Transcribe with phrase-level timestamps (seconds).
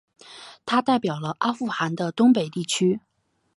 [0.65, 3.01] 他代表了阿富汗的东北地区。